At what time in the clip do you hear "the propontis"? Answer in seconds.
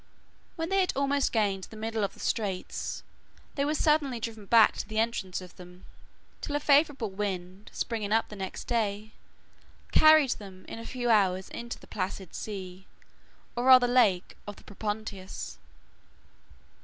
14.55-15.59